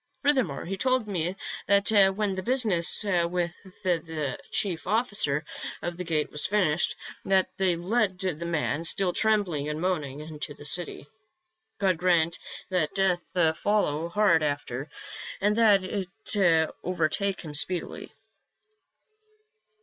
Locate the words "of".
5.83-5.95